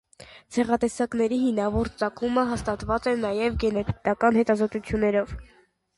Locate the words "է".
3.11-3.15